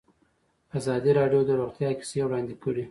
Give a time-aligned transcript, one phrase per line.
[0.77, 2.79] ازادي راډیو د روغتیا کیسې وړاندې کړي.